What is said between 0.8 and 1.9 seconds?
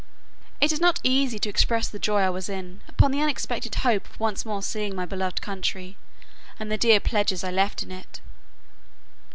not easy to express